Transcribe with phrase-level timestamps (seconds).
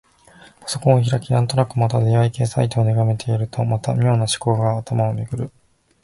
[0.59, 5.51] パソコンを開き、なんとなくまた出会い系サイトを眺めているとまた、妙な思考が頭をめぐる。